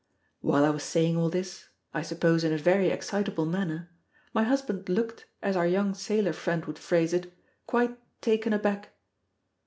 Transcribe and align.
While 0.39 0.65
I 0.65 0.71
was 0.71 0.81
saying 0.81 1.15
all 1.15 1.29
this 1.29 1.67
I 1.93 2.01
suppose 2.01 2.43
in 2.43 2.51
a 2.51 2.57
very 2.57 2.87
excitable 2.89 3.45
manner 3.45 3.91
my 4.33 4.41
husband 4.41 4.89
looked, 4.89 5.27
as 5.43 5.55
our 5.55 5.67
young 5.67 5.93
sailor 5.93 6.33
friend 6.33 6.65
would 6.65 6.79
phrase 6.79 7.13
it, 7.13 7.31
quite 7.67 7.95
_taken 8.19 8.51
aback. 8.51 8.95